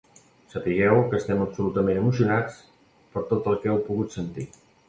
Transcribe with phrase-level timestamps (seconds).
[0.53, 2.57] Sapigueu que estem absolutament emocionats
[3.15, 4.53] per tot el que heu pogut sentir.